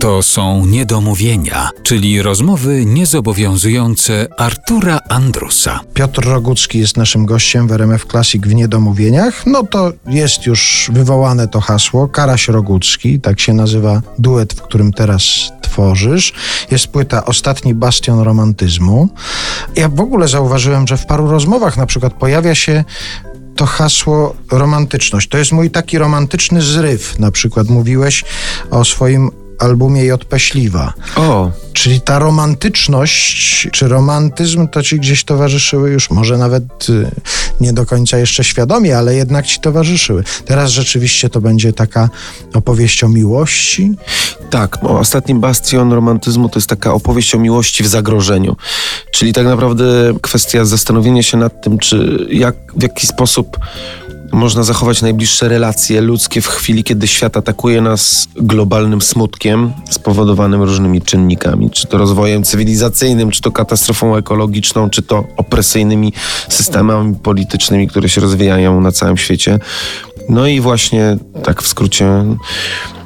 [0.00, 5.80] To są niedomówienia, czyli rozmowy niezobowiązujące Artura Andrusa.
[5.94, 9.46] Piotr Rogucki jest naszym gościem w RMF Classic w Niedomówieniach.
[9.46, 12.08] No to jest już wywołane to hasło.
[12.08, 16.32] Karaś Rogucki, tak się nazywa duet, w którym teraz tworzysz.
[16.70, 19.08] Jest płyta Ostatni Bastion Romantyzmu.
[19.76, 22.84] Ja w ogóle zauważyłem, że w paru rozmowach na przykład pojawia się
[23.56, 25.28] to hasło romantyczność.
[25.28, 27.18] To jest mój taki romantyczny zryw.
[27.18, 28.24] Na przykład mówiłeś
[28.70, 30.38] o swoim albumie J.P.
[30.40, 30.92] Śliwa.
[31.16, 37.10] O, Czyli ta romantyczność, czy romantyzm to ci gdzieś towarzyszyły już, może nawet y,
[37.60, 40.24] nie do końca jeszcze świadomie, ale jednak ci towarzyszyły.
[40.44, 42.08] Teraz rzeczywiście to będzie taka
[42.54, 43.92] opowieść o miłości.
[44.50, 44.84] tak.
[44.84, 48.56] O, Ostatni bastion romantyzmu to jest taka opowieść o miłości w zagrożeniu.
[49.12, 49.84] Czyli tak naprawdę
[50.22, 53.56] kwestia zastanowienia się nad tym, czy jak, w jaki sposób
[54.32, 61.02] można zachować najbliższe relacje ludzkie w chwili, kiedy świat atakuje nas globalnym smutkiem spowodowanym różnymi
[61.02, 66.12] czynnikami, czy to rozwojem cywilizacyjnym, czy to katastrofą ekologiczną, czy to opresyjnymi
[66.48, 69.58] systemami politycznymi, które się rozwijają na całym świecie.
[70.28, 72.24] No i właśnie tak w skrócie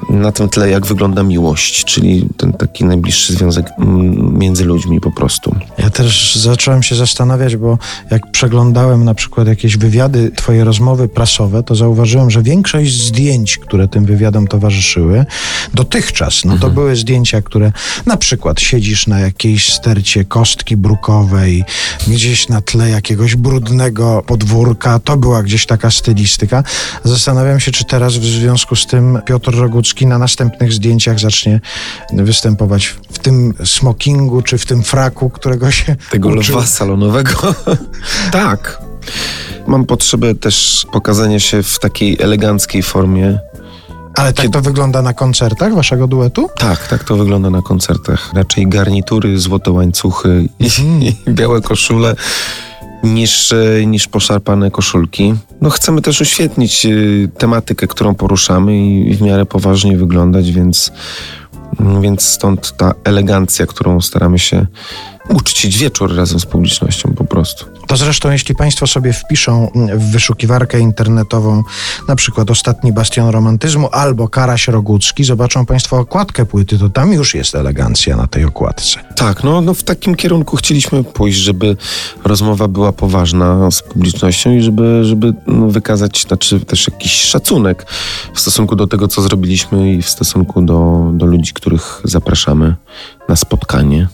[0.09, 5.11] na tym tle, jak wygląda miłość, czyli ten taki najbliższy związek mm, między ludźmi po
[5.11, 5.55] prostu.
[5.77, 7.77] Ja też zacząłem się zastanawiać, bo
[8.11, 13.87] jak przeglądałem na przykład jakieś wywiady, twoje rozmowy prasowe, to zauważyłem, że większość zdjęć, które
[13.87, 15.25] tym wywiadom towarzyszyły,
[15.73, 17.71] dotychczas, no to były zdjęcia, które
[18.05, 21.63] na przykład siedzisz na jakiejś stercie kostki brukowej,
[22.07, 26.63] gdzieś na tle jakiegoś brudnego podwórka, to była gdzieś taka stylistyka.
[27.03, 31.61] Zastanawiam się, czy teraz w związku z tym Piotr Rogucki na następnych zdjęciach zacznie
[32.13, 36.55] występować w tym smokingu, czy w tym fraku, którego się Tego uczył.
[36.57, 37.55] lwa salonowego.
[38.31, 38.81] tak.
[39.67, 43.39] Mam potrzebę też pokazania się w takiej eleganckiej formie.
[44.17, 46.49] Ale tak to wygląda na koncertach waszego duetu?
[46.57, 48.31] Tak, tak to wygląda na koncertach.
[48.33, 50.67] Raczej garnitury, złote łańcuchy i,
[51.27, 52.15] i białe koszule
[53.03, 55.33] niż, e, niż poszarpane koszulki.
[55.61, 60.91] No chcemy też uświetnić y, tematykę, którą poruszamy i, w miarę poważnie wyglądać, więc,
[62.01, 64.65] więc stąd ta elegancja, którą staramy się
[65.29, 67.65] uczcić wieczór razem z publicznością po prostu.
[67.87, 71.63] To zresztą, jeśli Państwo sobie wpiszą w wyszukiwarkę internetową
[72.07, 77.35] na przykład Ostatni Bastion Romantyzmu albo Karaś Rogucki, zobaczą Państwo okładkę płyty, to tam już
[77.35, 78.99] jest elegancja na tej okładce.
[79.15, 81.77] Tak, no, no w takim kierunku chcieliśmy pójść, żeby
[82.23, 87.85] rozmowa była poważna z publicznością i żeby, żeby no, wykazać znaczy też jakiś szacunek
[88.33, 92.75] w stosunku do tego, co zrobiliśmy i w stosunku do, do ludzi, których zapraszamy
[93.29, 94.07] na spotkanie.